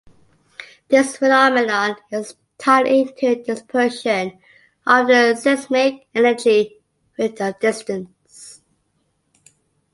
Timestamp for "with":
7.19-7.35